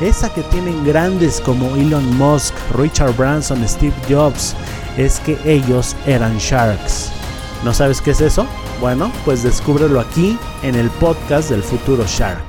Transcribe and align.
esa 0.00 0.32
que 0.32 0.42
tienen 0.44 0.84
grandes 0.84 1.40
como 1.40 1.76
Elon 1.76 2.16
Musk, 2.16 2.54
Richard 2.74 3.14
Branson, 3.16 3.66
Steve 3.68 3.94
Jobs, 4.08 4.56
es 4.96 5.20
que 5.20 5.36
ellos 5.44 5.94
eran 6.06 6.38
sharks. 6.38 7.12
¿No 7.64 7.74
sabes 7.74 8.00
qué 8.00 8.12
es 8.12 8.22
eso? 8.22 8.46
Bueno, 8.80 9.12
pues 9.26 9.42
descúbrelo 9.42 10.00
aquí 10.00 10.38
en 10.62 10.74
el 10.74 10.88
podcast 10.88 11.50
del 11.50 11.62
futuro 11.62 12.04
Shark. 12.06 12.42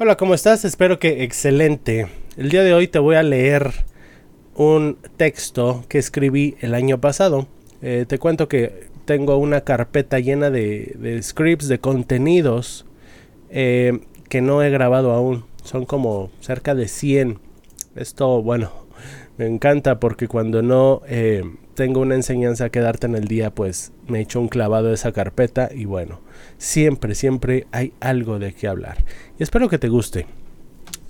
Hola, 0.00 0.16
¿cómo 0.16 0.34
estás? 0.34 0.64
Espero 0.64 0.98
que 0.98 1.22
excelente. 1.22 2.08
El 2.36 2.50
día 2.50 2.64
de 2.64 2.74
hoy 2.74 2.88
te 2.88 2.98
voy 2.98 3.14
a 3.14 3.22
leer 3.22 3.72
un 4.56 4.98
texto 5.16 5.84
que 5.88 5.98
escribí 5.98 6.56
el 6.60 6.74
año 6.74 7.00
pasado. 7.00 7.46
Eh, 7.82 8.04
te 8.08 8.18
cuento 8.18 8.48
que 8.48 8.88
tengo 9.04 9.36
una 9.36 9.60
carpeta 9.60 10.18
llena 10.18 10.50
de, 10.50 11.20
scripts, 11.22 11.68
de 11.68 11.78
contenidos 11.78 12.84
eh, 13.50 14.00
que 14.28 14.40
no 14.40 14.62
he 14.62 14.70
grabado 14.70 15.12
aún. 15.12 15.44
Son 15.64 15.84
como 15.84 16.30
cerca 16.40 16.74
de 16.74 16.88
100. 16.88 17.38
Esto, 17.96 18.42
bueno, 18.42 18.70
me 19.36 19.46
encanta 19.46 20.00
porque 20.00 20.28
cuando 20.28 20.62
no 20.62 21.02
eh, 21.06 21.42
tengo 21.74 22.00
una 22.00 22.14
enseñanza 22.14 22.70
que 22.70 22.80
darte 22.80 23.06
en 23.06 23.14
el 23.14 23.28
día, 23.28 23.54
pues 23.54 23.92
me 24.06 24.20
echo 24.20 24.40
un 24.40 24.48
clavado 24.48 24.88
de 24.88 24.94
esa 24.94 25.12
carpeta 25.12 25.68
y 25.74 25.84
bueno, 25.84 26.20
siempre, 26.58 27.14
siempre 27.14 27.66
hay 27.72 27.92
algo 28.00 28.38
de 28.38 28.52
qué 28.52 28.68
hablar. 28.68 29.04
Y 29.38 29.42
espero 29.42 29.68
que 29.68 29.78
te 29.78 29.88
guste. 29.88 30.26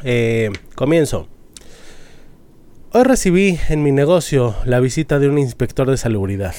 Eh, 0.04 0.50
comienzo. 0.74 1.28
Hoy 2.92 3.02
recibí 3.02 3.58
en 3.68 3.82
mi 3.82 3.92
negocio 3.92 4.54
la 4.64 4.80
visita 4.80 5.18
de 5.18 5.28
un 5.28 5.38
inspector 5.38 5.90
de 5.90 5.96
salubridad. 5.96 6.54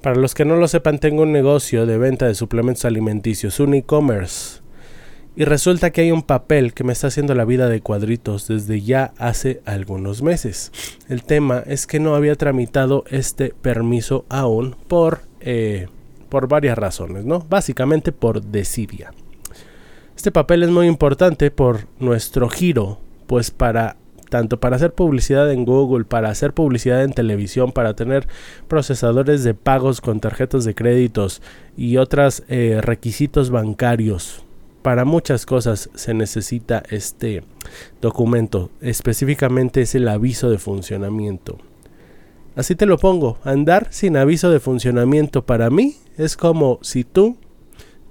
Para 0.00 0.16
los 0.16 0.34
que 0.34 0.44
no 0.44 0.56
lo 0.56 0.66
sepan, 0.66 0.98
tengo 0.98 1.22
un 1.22 1.30
negocio 1.30 1.86
de 1.86 1.98
venta 1.98 2.26
de 2.26 2.34
suplementos 2.34 2.84
alimenticios, 2.84 3.60
un 3.60 3.74
e-commerce 3.74 4.61
y 5.34 5.44
resulta 5.44 5.90
que 5.90 6.02
hay 6.02 6.12
un 6.12 6.22
papel 6.22 6.74
que 6.74 6.84
me 6.84 6.92
está 6.92 7.06
haciendo 7.06 7.34
la 7.34 7.46
vida 7.46 7.68
de 7.68 7.80
cuadritos 7.80 8.48
desde 8.48 8.82
ya 8.82 9.12
hace 9.16 9.62
algunos 9.64 10.22
meses. 10.22 10.72
El 11.08 11.22
tema 11.22 11.62
es 11.66 11.86
que 11.86 12.00
no 12.00 12.14
había 12.14 12.34
tramitado 12.34 13.04
este 13.08 13.54
permiso 13.62 14.26
aún 14.28 14.76
por, 14.88 15.22
eh, 15.40 15.88
por 16.28 16.48
varias 16.48 16.76
razones, 16.76 17.24
¿no? 17.24 17.40
Básicamente 17.48 18.12
por 18.12 18.42
desidia. 18.42 19.12
Este 20.14 20.30
papel 20.30 20.62
es 20.64 20.70
muy 20.70 20.86
importante 20.86 21.50
por 21.50 21.86
nuestro 21.98 22.48
giro, 22.50 22.98
pues 23.26 23.50
para 23.50 23.96
tanto 24.28 24.60
para 24.60 24.76
hacer 24.76 24.94
publicidad 24.94 25.50
en 25.52 25.66
Google, 25.66 26.06
para 26.06 26.30
hacer 26.30 26.54
publicidad 26.54 27.04
en 27.04 27.12
televisión, 27.12 27.70
para 27.70 27.94
tener 27.94 28.26
procesadores 28.66 29.44
de 29.44 29.52
pagos 29.52 30.00
con 30.00 30.20
tarjetas 30.20 30.64
de 30.64 30.74
créditos 30.74 31.42
y 31.76 31.98
otros 31.98 32.42
eh, 32.48 32.80
requisitos 32.82 33.50
bancarios 33.50 34.42
para 34.82 35.04
muchas 35.04 35.46
cosas 35.46 35.90
se 35.94 36.12
necesita 36.14 36.82
este 36.90 37.44
documento. 38.00 38.70
Específicamente 38.80 39.82
es 39.82 39.94
el 39.94 40.08
aviso 40.08 40.50
de 40.50 40.58
funcionamiento. 40.58 41.58
Así 42.54 42.74
te 42.74 42.86
lo 42.86 42.98
pongo. 42.98 43.38
Andar 43.44 43.86
sin 43.90 44.16
aviso 44.16 44.50
de 44.50 44.60
funcionamiento 44.60 45.46
para 45.46 45.70
mí 45.70 45.96
es 46.18 46.36
como 46.36 46.78
si 46.82 47.04
tú, 47.04 47.36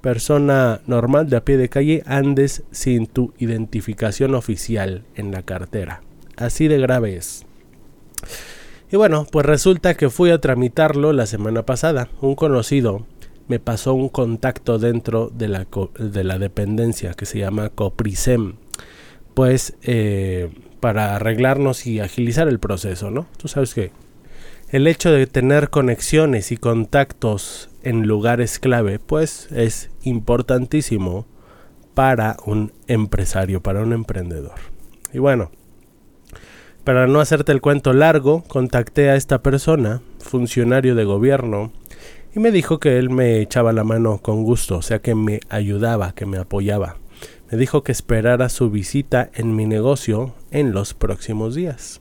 persona 0.01 0.81
normal 0.87 1.29
de 1.29 1.37
a 1.37 1.45
pie 1.45 1.57
de 1.57 1.69
calle, 1.69 2.03
andes 2.07 2.63
sin 2.71 3.05
tu 3.05 3.33
identificación 3.37 4.33
oficial 4.33 5.03
en 5.15 5.31
la 5.31 5.43
cartera. 5.43 6.01
Así 6.37 6.67
de 6.67 6.79
grave 6.79 7.17
es. 7.17 7.45
Y 8.91 8.97
bueno, 8.97 9.27
pues 9.31 9.45
resulta 9.45 9.93
que 9.93 10.09
fui 10.09 10.31
a 10.31 10.41
tramitarlo 10.41 11.13
la 11.13 11.25
semana 11.25 11.65
pasada. 11.65 12.09
Un 12.19 12.35
conocido 12.35 13.05
me 13.51 13.59
pasó 13.59 13.93
un 13.93 14.07
contacto 14.07 14.79
dentro 14.79 15.29
de 15.29 15.49
la, 15.49 15.67
de 15.99 16.23
la 16.23 16.39
dependencia 16.39 17.15
que 17.15 17.25
se 17.25 17.39
llama 17.39 17.67
Coprisem, 17.67 18.53
pues 19.33 19.75
eh, 19.81 20.49
para 20.79 21.17
arreglarnos 21.17 21.85
y 21.85 21.99
agilizar 21.99 22.47
el 22.47 22.59
proceso, 22.61 23.11
¿no? 23.11 23.27
Tú 23.35 23.49
sabes 23.49 23.73
que 23.73 23.91
el 24.69 24.87
hecho 24.87 25.11
de 25.11 25.27
tener 25.27 25.69
conexiones 25.69 26.53
y 26.53 26.55
contactos 26.55 27.69
en 27.83 28.07
lugares 28.07 28.57
clave, 28.57 28.99
pues 28.99 29.49
es 29.51 29.89
importantísimo 30.03 31.25
para 31.93 32.37
un 32.45 32.71
empresario, 32.87 33.61
para 33.61 33.81
un 33.81 33.91
emprendedor. 33.91 34.55
Y 35.11 35.19
bueno, 35.19 35.51
para 36.85 37.05
no 37.05 37.19
hacerte 37.19 37.51
el 37.51 37.59
cuento 37.59 37.91
largo, 37.91 38.45
contacté 38.47 39.09
a 39.09 39.17
esta 39.17 39.43
persona, 39.43 40.01
funcionario 40.19 40.95
de 40.95 41.03
gobierno, 41.03 41.73
y 42.33 42.39
me 42.39 42.51
dijo 42.51 42.79
que 42.79 42.97
él 42.97 43.09
me 43.09 43.41
echaba 43.41 43.73
la 43.73 43.83
mano 43.83 44.19
con 44.19 44.43
gusto, 44.43 44.77
o 44.77 44.81
sea 44.81 45.01
que 45.01 45.15
me 45.15 45.41
ayudaba, 45.49 46.13
que 46.13 46.25
me 46.25 46.37
apoyaba. 46.37 46.97
Me 47.51 47.57
dijo 47.57 47.83
que 47.83 47.91
esperara 47.91 48.47
su 48.47 48.69
visita 48.69 49.29
en 49.33 49.55
mi 49.55 49.65
negocio 49.65 50.33
en 50.51 50.71
los 50.71 50.93
próximos 50.93 51.55
días. 51.55 51.99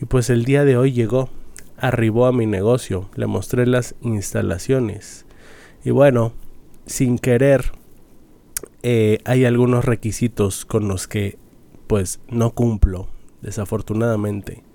Y 0.00 0.04
pues 0.04 0.28
el 0.28 0.44
día 0.44 0.64
de 0.64 0.76
hoy 0.76 0.92
llegó, 0.92 1.30
arribó 1.78 2.26
a 2.26 2.32
mi 2.32 2.44
negocio, 2.44 3.08
le 3.14 3.26
mostré 3.26 3.66
las 3.66 3.94
instalaciones. 4.02 5.24
Y 5.82 5.90
bueno, 5.90 6.34
sin 6.84 7.18
querer, 7.18 7.72
eh, 8.82 9.20
hay 9.24 9.46
algunos 9.46 9.86
requisitos 9.86 10.66
con 10.66 10.86
los 10.86 11.08
que 11.08 11.38
pues 11.86 12.20
no 12.28 12.50
cumplo, 12.50 13.08
desafortunadamente 13.40 14.65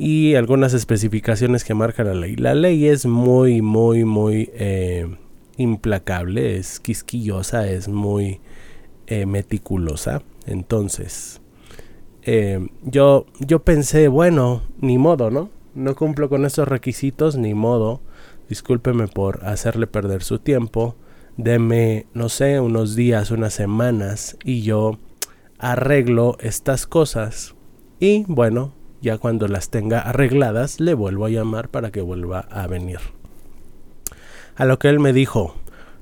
y 0.00 0.36
algunas 0.36 0.74
especificaciones 0.74 1.64
que 1.64 1.74
marca 1.74 2.04
la 2.04 2.14
ley. 2.14 2.36
La 2.36 2.54
ley 2.54 2.86
es 2.86 3.04
muy, 3.04 3.62
muy, 3.62 4.04
muy 4.04 4.48
eh, 4.54 5.12
implacable, 5.56 6.56
es 6.56 6.78
quisquillosa, 6.78 7.68
es 7.68 7.88
muy 7.88 8.40
eh, 9.08 9.26
meticulosa. 9.26 10.22
Entonces, 10.46 11.40
eh, 12.22 12.64
yo, 12.84 13.26
yo 13.40 13.64
pensé, 13.64 14.06
bueno, 14.06 14.62
ni 14.80 14.98
modo, 14.98 15.32
¿no? 15.32 15.50
No 15.74 15.96
cumplo 15.96 16.28
con 16.28 16.46
estos 16.46 16.68
requisitos, 16.68 17.36
ni 17.36 17.54
modo. 17.54 18.00
Discúlpeme 18.48 19.08
por 19.08 19.44
hacerle 19.46 19.88
perder 19.88 20.22
su 20.22 20.38
tiempo. 20.38 20.94
Deme, 21.36 22.06
no 22.14 22.28
sé, 22.28 22.60
unos 22.60 22.94
días, 22.94 23.32
unas 23.32 23.52
semanas 23.52 24.36
y 24.44 24.62
yo 24.62 25.00
arreglo 25.58 26.36
estas 26.38 26.86
cosas. 26.86 27.56
Y 27.98 28.24
bueno, 28.28 28.77
ya 29.00 29.18
cuando 29.18 29.48
las 29.48 29.70
tenga 29.70 30.00
arregladas, 30.00 30.80
le 30.80 30.94
vuelvo 30.94 31.26
a 31.26 31.30
llamar 31.30 31.68
para 31.68 31.90
que 31.90 32.00
vuelva 32.00 32.40
a 32.50 32.66
venir. 32.66 33.00
A 34.56 34.64
lo 34.64 34.78
que 34.78 34.88
él 34.88 34.98
me 34.98 35.12
dijo, 35.12 35.54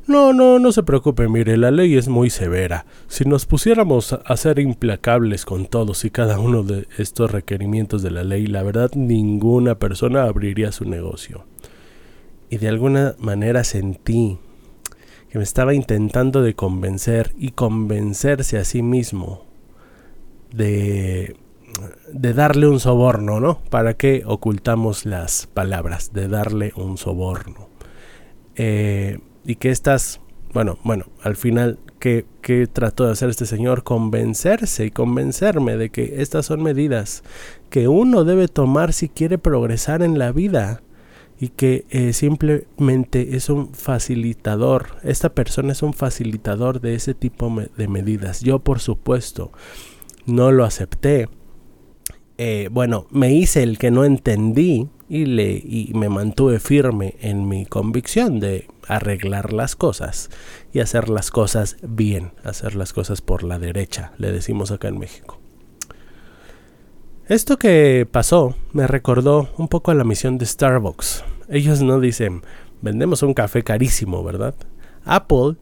no, 0.07 0.33
no, 0.33 0.61
no 0.61 0.71
se 0.71 0.85
preocupe, 0.85 1.29
mire, 1.29 1.57
la 1.57 1.73
ley 1.73 1.97
es 1.97 2.07
muy 2.07 2.31
severa. 2.31 2.87
Si 3.09 3.25
nos 3.25 3.45
pusiéramos 3.45 4.13
a 4.13 4.37
ser 4.37 4.61
implacables 4.61 5.45
con 5.45 5.67
todos 5.67 6.05
y 6.05 6.11
cada 6.11 6.39
uno 6.39 6.63
de 6.63 6.87
estos 6.97 7.33
requerimientos 7.33 8.03
de 8.03 8.13
la 8.13 8.23
ley, 8.23 8.47
la 8.47 8.63
verdad 8.63 8.93
ninguna 8.95 9.81
persona 9.81 10.23
abriría 10.23 10.71
su 10.71 10.85
negocio. 10.85 11.45
Y 12.51 12.59
de 12.59 12.69
alguna 12.69 13.17
manera 13.19 13.65
sentí 13.65 14.39
que 15.29 15.39
me 15.39 15.45
estaba 15.45 15.75
intentando 15.75 16.41
de 16.41 16.55
convencer 16.55 17.33
y 17.37 17.51
convencerse 17.51 18.59
a 18.59 18.65
sí 18.65 18.83
mismo 18.83 19.45
de 20.53 21.37
de 22.13 22.33
darle 22.33 22.69
un 22.69 22.81
soborno, 22.81 23.41
¿no? 23.41 23.59
¿Para 23.71 23.95
qué 23.95 24.23
ocultamos 24.27 25.07
las 25.07 25.47
palabras? 25.47 26.13
De 26.13 26.29
darle 26.29 26.73
un 26.77 26.99
soborno. 26.99 27.69
Eh, 28.55 29.19
y 29.45 29.57
que 29.57 29.71
estas, 29.71 30.21
bueno, 30.53 30.79
bueno, 30.83 31.07
al 31.23 31.37
final 31.37 31.79
¿qué, 31.99 32.27
¿qué 32.41 32.67
trató 32.67 33.07
de 33.07 33.13
hacer 33.13 33.29
este 33.29 33.47
señor? 33.47 33.83
Convencerse 33.85 34.87
y 34.87 34.91
convencerme 34.91 35.77
de 35.77 35.91
que 35.91 36.23
estas 36.23 36.47
son 36.47 36.63
medidas 36.63 37.23
que 37.71 37.89
uno 37.89 38.25
debe 38.25 38.49
tomar 38.49 38.93
si 38.93 39.09
quiere 39.09 39.39
progresar 39.39 40.03
en 40.03 40.19
la 40.19 40.33
vida 40.33 40.83
y 41.39 41.49
que 41.49 41.85
eh, 41.91 42.13
simplemente 42.13 43.37
es 43.37 43.51
un 43.51 43.75
facilitador. 43.75 44.97
Esta 45.03 45.35
persona 45.35 45.73
es 45.73 45.83
un 45.83 45.93
facilitador 45.93 46.81
de 46.81 46.95
ese 46.95 47.15
tipo 47.15 47.53
de 47.77 47.89
medidas. 47.89 48.41
Yo, 48.41 48.61
por 48.61 48.81
supuesto, 48.81 49.53
no 50.25 50.51
lo 50.51 50.65
acepté. 50.65 51.29
Eh, 52.39 52.69
bueno, 52.71 53.07
me 53.11 53.33
hice 53.33 53.63
el 53.63 53.79
que 53.79 53.91
no 53.91 54.05
entendí 54.05 54.91
y, 55.09 55.25
le, 55.25 55.53
y 55.53 55.93
me 55.95 56.09
mantuve 56.09 56.61
firme 56.61 57.17
en 57.21 57.49
mi 57.49 57.65
convicción 57.65 58.41
de 58.41 58.69
arreglar 58.87 59.53
las 59.53 59.75
cosas 59.75 60.31
y 60.73 60.81
hacer 60.81 61.09
las 61.09 61.31
cosas 61.31 61.77
bien, 61.83 62.33
hacer 62.45 62.75
las 62.75 62.93
cosas 62.93 63.23
por 63.23 63.43
la 63.43 63.59
derecha, 63.59 64.13
le 64.19 64.33
decimos 64.33 64.71
acá 64.71 64.89
en 64.89 64.99
México. 64.99 65.41
Esto 67.29 67.59
que 67.59 68.07
pasó 68.11 68.55
me 68.73 68.87
recordó 68.87 69.49
un 69.57 69.69
poco 69.69 69.91
a 69.91 69.95
la 69.95 70.05
misión 70.05 70.39
de 70.39 70.47
Starbucks. 70.47 71.25
Ellos 71.49 71.83
no 71.83 71.99
dicen, 72.01 72.43
vendemos 72.83 73.23
un 73.23 73.35
café 73.35 73.65
carísimo, 73.65 74.23
¿verdad? 74.23 74.55
Apple, 75.05 75.57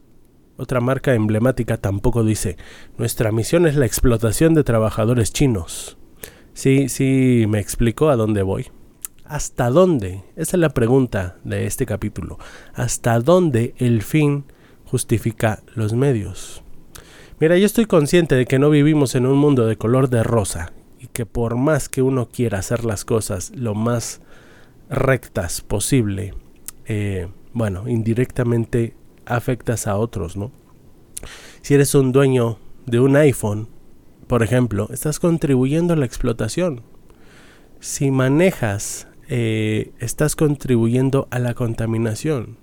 otra 0.57 0.79
marca 0.79 1.13
emblemática, 1.15 1.77
tampoco 1.77 2.23
dice, 2.23 2.57
nuestra 2.97 3.31
misión 3.31 3.65
es 3.65 3.75
la 3.75 3.85
explotación 3.85 4.53
de 4.53 4.63
trabajadores 4.63 5.33
chinos. 5.33 5.97
Sí, 6.55 6.89
sí, 6.89 7.45
me 7.47 7.59
explicó 7.59 8.09
a 8.09 8.15
dónde 8.15 8.41
voy. 8.41 8.65
¿Hasta 9.25 9.69
dónde? 9.69 10.23
Esa 10.35 10.57
es 10.57 10.61
la 10.61 10.69
pregunta 10.69 11.37
de 11.43 11.67
este 11.67 11.85
capítulo. 11.85 12.39
¿Hasta 12.73 13.19
dónde 13.19 13.75
el 13.77 14.01
fin 14.01 14.45
justifica 14.85 15.61
los 15.75 15.93
medios? 15.93 16.63
Mira, 17.39 17.57
yo 17.57 17.67
estoy 17.67 17.85
consciente 17.85 18.33
de 18.33 18.45
que 18.45 18.57
no 18.57 18.71
vivimos 18.71 19.13
en 19.13 19.27
un 19.27 19.37
mundo 19.37 19.67
de 19.67 19.77
color 19.77 20.09
de 20.09 20.23
rosa 20.23 20.73
que 21.15 21.25
por 21.25 21.55
más 21.55 21.89
que 21.89 22.01
uno 22.01 22.27
quiera 22.27 22.59
hacer 22.59 22.83
las 22.85 23.05
cosas 23.05 23.51
lo 23.55 23.73
más 23.73 24.21
rectas 24.89 25.61
posible, 25.61 26.33
eh, 26.85 27.27
bueno, 27.53 27.87
indirectamente 27.87 28.95
afectas 29.25 29.87
a 29.87 29.97
otros, 29.97 30.35
¿no? 30.35 30.51
Si 31.61 31.73
eres 31.73 31.95
un 31.95 32.11
dueño 32.11 32.59
de 32.85 32.99
un 32.99 33.15
iPhone, 33.15 33.69
por 34.27 34.43
ejemplo, 34.43 34.89
estás 34.91 35.19
contribuyendo 35.19 35.93
a 35.93 35.97
la 35.97 36.05
explotación. 36.05 36.81
Si 37.79 38.11
manejas, 38.11 39.07
eh, 39.27 39.91
estás 39.99 40.35
contribuyendo 40.35 41.27
a 41.31 41.39
la 41.39 41.53
contaminación 41.53 42.57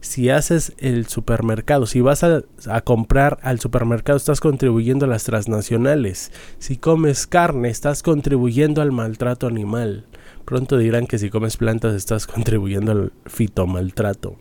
si 0.00 0.30
haces 0.30 0.72
el 0.78 1.06
supermercado, 1.06 1.86
si 1.86 2.00
vas 2.00 2.24
a, 2.24 2.42
comprar 2.82 3.38
al 3.42 3.60
supermercado, 3.60 4.16
estás 4.16 4.40
contribuyendo 4.40 5.04
a 5.04 5.08
las 5.08 5.24
transnacionales. 5.24 6.32
Si 6.58 6.76
comes 6.76 7.26
carne, 7.26 7.68
estás 7.68 8.02
contribuyendo 8.02 8.82
al 8.82 8.92
maltrato 8.92 9.46
animal. 9.46 10.06
Pronto 10.44 10.78
dirán 10.78 11.06
que 11.06 11.18
si 11.18 11.30
comes 11.30 11.56
plantas 11.56 11.94
estás 11.94 12.26
contribuyendo 12.26 12.92
al 12.92 13.12
fitomaltrato. 13.26 14.36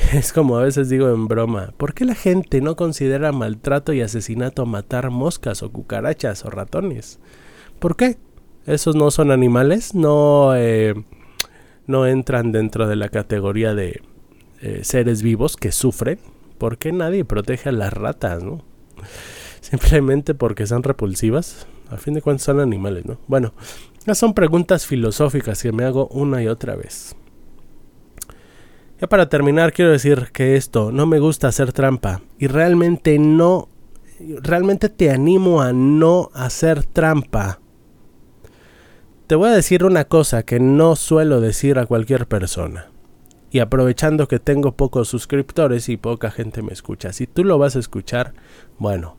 Es 0.12 0.32
como 0.32 0.56
a 0.58 0.62
veces 0.62 0.88
digo 0.88 1.08
en 1.08 1.28
broma, 1.28 1.72
¿por 1.76 1.94
qué 1.94 2.04
la 2.04 2.14
gente 2.14 2.60
no 2.60 2.76
considera 2.76 3.32
maltrato 3.32 3.92
y 3.92 4.00
asesinato 4.00 4.66
matar 4.66 5.10
moscas 5.10 5.62
o 5.62 5.70
cucarachas 5.70 6.44
o 6.44 6.50
ratones? 6.50 7.18
¿Por 7.78 7.96
qué? 7.96 8.18
¿Esos 8.66 8.96
no 8.96 9.10
son 9.10 9.30
animales? 9.30 9.94
¿No, 9.94 10.52
eh, 10.54 10.94
no 11.86 12.06
entran 12.06 12.52
dentro 12.52 12.86
de 12.86 12.96
la 12.96 13.08
categoría 13.08 13.74
de 13.74 14.02
eh, 14.60 14.80
seres 14.82 15.22
vivos 15.22 15.56
que 15.56 15.72
sufren, 15.72 16.18
¿por 16.58 16.76
qué 16.76 16.92
nadie 16.92 17.24
protege 17.24 17.70
a 17.70 17.72
las 17.72 17.92
ratas, 17.92 18.42
no? 18.42 18.62
Simplemente 19.60 20.34
porque 20.34 20.66
son 20.66 20.82
repulsivas. 20.82 21.66
A 21.88 21.96
fin 21.96 22.14
de 22.14 22.22
cuentas 22.22 22.44
son 22.44 22.60
animales, 22.60 23.04
¿no? 23.06 23.18
Bueno, 23.26 23.52
son 24.14 24.34
preguntas 24.34 24.86
filosóficas 24.86 25.62
que 25.62 25.72
me 25.72 25.84
hago 25.84 26.06
una 26.08 26.42
y 26.42 26.46
otra 26.46 26.76
vez. 26.76 27.16
Ya 29.00 29.08
para 29.08 29.30
terminar 29.30 29.72
quiero 29.72 29.92
decir 29.92 30.28
que 30.32 30.56
esto 30.56 30.92
no 30.92 31.06
me 31.06 31.20
gusta 31.20 31.48
hacer 31.48 31.72
trampa 31.72 32.20
y 32.38 32.48
realmente 32.48 33.18
no 33.18 33.68
realmente 34.42 34.90
te 34.90 35.10
animo 35.10 35.62
a 35.62 35.72
no 35.72 36.30
hacer 36.34 36.84
trampa. 36.84 37.60
Te 39.26 39.36
voy 39.36 39.48
a 39.48 39.54
decir 39.54 39.84
una 39.84 40.04
cosa 40.04 40.42
que 40.42 40.60
no 40.60 40.96
suelo 40.96 41.40
decir 41.40 41.78
a 41.78 41.86
cualquier 41.86 42.26
persona. 42.26 42.90
Y 43.50 43.60
aprovechando 43.60 44.28
que 44.28 44.38
tengo 44.38 44.76
pocos 44.76 45.08
suscriptores 45.08 45.88
y 45.88 45.96
poca 45.96 46.30
gente 46.30 46.62
me 46.62 46.72
escucha, 46.72 47.12
si 47.12 47.26
tú 47.26 47.44
lo 47.44 47.56
vas 47.56 47.76
a 47.76 47.78
escuchar, 47.78 48.34
bueno, 48.78 49.16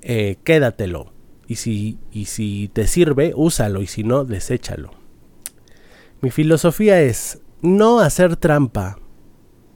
eh, 0.00 0.36
quédatelo. 0.42 1.12
Y 1.46 1.56
si, 1.56 1.98
y 2.10 2.24
si 2.24 2.70
te 2.72 2.86
sirve, 2.86 3.32
úsalo 3.36 3.82
y 3.82 3.86
si 3.86 4.04
no, 4.04 4.24
deséchalo. 4.24 4.90
Mi 6.20 6.30
filosofía 6.30 7.00
es 7.00 7.40
no 7.60 8.00
hacer 8.00 8.36
trampa. 8.36 8.98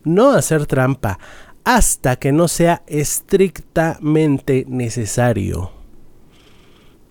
No 0.06 0.31
hacer 0.31 0.67
trampa 0.67 1.19
hasta 1.64 2.14
que 2.17 2.31
no 2.31 2.47
sea 2.47 2.85
estrictamente 2.87 4.64
necesario. 4.69 5.73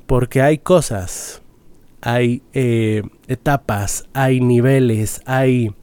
Porque 0.08 0.42
hay 0.42 0.60
cosas, 0.60 1.42
hay 2.00 2.42
eh, 2.54 3.04
etapas, 3.28 4.06
hay 4.14 4.40
niveles, 4.40 5.22
hay 5.26 5.76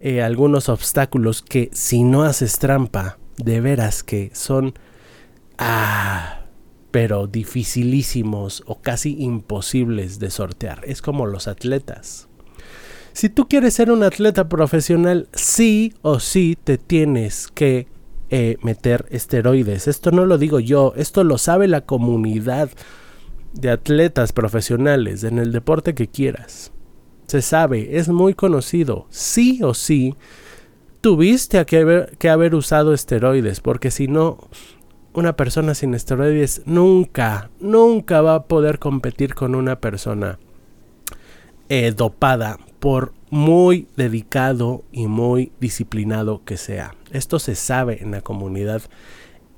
eh, 0.00 0.20
algunos 0.20 0.68
obstáculos 0.68 1.42
que 1.42 1.70
si 1.72 2.02
no 2.02 2.24
haces 2.24 2.58
trampa, 2.58 3.18
de 3.36 3.60
veras 3.60 4.02
que 4.02 4.30
son... 4.34 4.74
Ah, 5.58 6.40
pero 6.90 7.26
dificilísimos 7.26 8.64
o 8.66 8.82
casi 8.82 9.22
imposibles 9.22 10.18
de 10.18 10.30
sortear. 10.30 10.82
Es 10.84 11.02
como 11.02 11.26
los 11.26 11.48
atletas. 11.48 12.28
Si 13.12 13.28
tú 13.28 13.48
quieres 13.48 13.74
ser 13.74 13.90
un 13.90 14.02
atleta 14.02 14.48
profesional, 14.48 15.28
sí 15.32 15.94
o 16.02 16.20
sí 16.20 16.56
te 16.62 16.78
tienes 16.78 17.48
que 17.48 17.86
eh, 18.30 18.56
meter 18.62 19.06
esteroides. 19.10 19.88
Esto 19.88 20.10
no 20.10 20.24
lo 20.24 20.38
digo 20.38 20.60
yo, 20.60 20.94
esto 20.96 21.22
lo 21.24 21.38
sabe 21.38 21.68
la 21.68 21.82
comunidad 21.82 22.70
de 23.52 23.70
atletas 23.70 24.32
profesionales 24.32 25.24
en 25.24 25.38
el 25.38 25.52
deporte 25.52 25.94
que 25.94 26.08
quieras 26.08 26.72
se 27.32 27.40
sabe, 27.40 27.96
es 27.96 28.10
muy 28.10 28.34
conocido, 28.34 29.06
sí 29.08 29.60
o 29.62 29.72
sí, 29.72 30.16
tuviste 31.00 31.64
que 31.64 31.78
haber, 31.78 32.16
que 32.18 32.28
haber 32.28 32.54
usado 32.54 32.92
esteroides, 32.92 33.60
porque 33.60 33.90
si 33.90 34.06
no, 34.06 34.36
una 35.14 35.34
persona 35.34 35.74
sin 35.74 35.94
esteroides 35.94 36.60
nunca, 36.66 37.50
nunca 37.58 38.20
va 38.20 38.34
a 38.34 38.44
poder 38.44 38.78
competir 38.78 39.34
con 39.34 39.54
una 39.54 39.80
persona 39.80 40.38
eh, 41.68 41.92
dopada, 41.96 42.58
por 42.80 43.12
muy 43.30 43.86
dedicado 43.96 44.82
y 44.92 45.06
muy 45.06 45.52
disciplinado 45.58 46.42
que 46.44 46.56
sea. 46.56 46.94
Esto 47.12 47.38
se 47.38 47.54
sabe 47.54 48.02
en 48.02 48.10
la 48.10 48.20
comunidad 48.20 48.82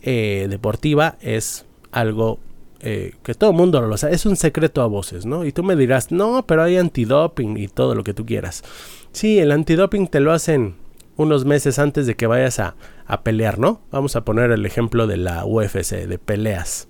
eh, 0.03 0.47
deportiva, 0.49 1.17
es 1.21 1.67
algo 1.91 2.39
eh, 2.81 3.15
que 3.23 3.35
todo 3.35 3.51
el 3.51 3.57
mundo 3.57 3.81
lo 3.81 3.97
sabe, 3.97 4.15
es 4.15 4.27
un 4.27 4.37
secreto 4.37 4.83
a 4.83 4.87
voces, 4.87 5.27
¿no? 5.27 5.45
Y 5.45 5.53
tú 5.53 5.63
me 5.63 5.75
dirás, 5.75 6.13
no, 6.13 6.45
pero 6.47 6.63
hay 6.63 6.77
antidoping 6.77 7.57
y 7.57 7.69
todo 7.69 7.95
lo 7.95 8.05
que 8.05 8.15
tú 8.15 8.27
quieras. 8.27 8.63
Sí, 9.13 9.39
el 9.39 9.51
antidoping 9.51 10.09
te 10.09 10.21
lo 10.21 10.33
hacen 10.33 10.77
unos 11.17 11.45
meses 11.45 11.79
antes 11.79 12.07
de 12.07 12.15
que 12.15 12.27
vayas 12.27 12.61
a, 12.61 12.77
a 13.07 13.23
pelear, 13.23 13.59
¿no? 13.59 13.81
Vamos 13.91 14.17
a 14.17 14.25
poner 14.25 14.51
el 14.51 14.67
ejemplo 14.67 15.07
de 15.07 15.17
la 15.17 15.45
UFC, 15.47 16.07
de 16.07 16.19
peleas. 16.19 16.89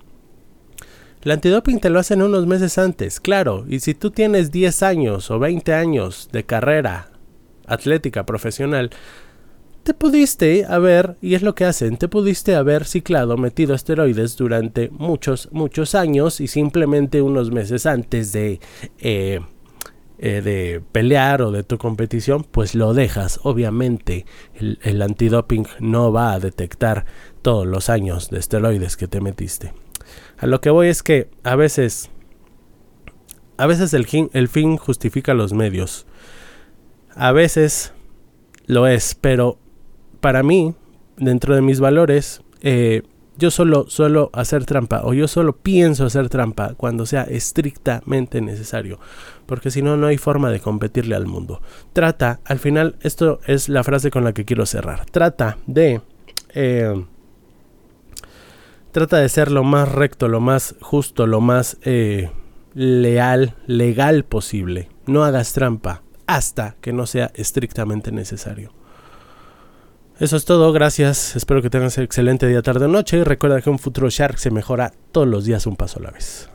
El 1.24 1.30
antidoping 1.30 1.80
te 1.80 1.88
lo 1.88 1.98
hacen 1.98 2.20
unos 2.20 2.46
meses 2.46 2.76
antes, 2.76 3.18
claro, 3.18 3.64
y 3.66 3.80
si 3.80 3.94
tú 3.94 4.10
tienes 4.10 4.52
10 4.52 4.82
años 4.82 5.30
o 5.30 5.38
20 5.38 5.72
años 5.72 6.28
de 6.32 6.44
carrera 6.44 7.12
atlética 7.66 8.26
profesional, 8.26 8.90
te 9.84 9.94
pudiste 9.94 10.66
haber, 10.66 11.16
y 11.22 11.34
es 11.34 11.40
lo 11.40 11.54
que 11.54 11.64
hacen, 11.64 11.96
te 11.96 12.08
pudiste 12.08 12.54
haber 12.54 12.84
ciclado, 12.84 13.38
metido 13.38 13.74
esteroides 13.74 14.36
durante 14.36 14.90
muchos, 14.90 15.48
muchos 15.50 15.94
años 15.94 16.42
y 16.42 16.46
simplemente 16.46 17.22
unos 17.22 17.50
meses 17.50 17.86
antes 17.86 18.32
de, 18.32 18.60
eh, 18.98 19.40
eh, 20.18 20.42
de 20.42 20.82
pelear 20.92 21.40
o 21.40 21.52
de 21.52 21.62
tu 21.62 21.78
competición, 21.78 22.44
pues 22.44 22.74
lo 22.74 22.92
dejas. 22.92 23.40
Obviamente 23.44 24.26
el, 24.54 24.78
el 24.82 25.00
antidoping 25.00 25.66
no 25.80 26.12
va 26.12 26.34
a 26.34 26.40
detectar 26.40 27.06
todos 27.40 27.66
los 27.66 27.88
años 27.88 28.28
de 28.28 28.40
esteroides 28.40 28.98
que 28.98 29.08
te 29.08 29.22
metiste. 29.22 29.72
A 30.38 30.46
lo 30.46 30.60
que 30.60 30.70
voy 30.70 30.88
es 30.88 31.02
que 31.02 31.28
a 31.42 31.56
veces, 31.56 32.10
a 33.56 33.66
veces 33.66 33.94
el, 33.94 34.06
fin 34.48 34.76
justifica 34.76 35.34
los 35.34 35.52
medios. 35.52 36.06
A 37.14 37.32
veces 37.32 37.92
lo 38.66 38.86
es, 38.86 39.14
pero 39.14 39.58
para 40.20 40.42
mí, 40.42 40.74
dentro 41.16 41.54
de 41.54 41.62
mis 41.62 41.80
valores, 41.80 42.42
eh, 42.62 43.02
yo 43.36 43.50
solo 43.50 43.86
suelo 43.88 44.30
hacer 44.32 44.64
trampa 44.64 45.02
o 45.04 45.12
yo 45.12 45.28
solo 45.28 45.56
pienso 45.56 46.06
hacer 46.06 46.28
trampa 46.28 46.74
cuando 46.74 47.04
sea 47.04 47.22
estrictamente 47.22 48.40
necesario, 48.40 49.00
porque 49.46 49.70
si 49.70 49.82
no, 49.82 49.96
no 49.96 50.06
hay 50.06 50.18
forma 50.18 50.50
de 50.50 50.60
competirle 50.60 51.14
al 51.14 51.26
mundo. 51.26 51.60
Trata, 51.92 52.40
al 52.44 52.58
final, 52.58 52.96
esto 53.02 53.40
es 53.46 53.68
la 53.68 53.84
frase 53.84 54.10
con 54.10 54.24
la 54.24 54.32
que 54.32 54.44
quiero 54.44 54.66
cerrar, 54.66 55.06
trata 55.06 55.58
de... 55.66 56.00
Eh, 56.56 57.04
Trata 58.94 59.16
de 59.16 59.28
ser 59.28 59.50
lo 59.50 59.64
más 59.64 59.90
recto, 59.90 60.28
lo 60.28 60.38
más 60.38 60.76
justo, 60.80 61.26
lo 61.26 61.40
más 61.40 61.78
eh, 61.82 62.30
leal, 62.74 63.56
legal 63.66 64.24
posible. 64.24 64.88
No 65.06 65.24
hagas 65.24 65.52
trampa 65.52 66.02
hasta 66.28 66.76
que 66.80 66.92
no 66.92 67.04
sea 67.08 67.32
estrictamente 67.34 68.12
necesario. 68.12 68.70
Eso 70.20 70.36
es 70.36 70.44
todo, 70.44 70.72
gracias. 70.72 71.34
Espero 71.34 71.60
que 71.60 71.70
tengas 71.70 71.98
un 71.98 72.04
excelente 72.04 72.46
día, 72.46 72.62
tarde 72.62 72.84
o 72.84 72.88
noche. 72.88 73.16
Y 73.16 73.24
recuerda 73.24 73.60
que 73.60 73.68
un 73.68 73.80
futuro 73.80 74.08
Shark 74.10 74.38
se 74.38 74.52
mejora 74.52 74.92
todos 75.10 75.26
los 75.26 75.44
días 75.44 75.66
un 75.66 75.74
paso 75.74 75.98
a 75.98 76.02
la 76.02 76.12
vez. 76.12 76.48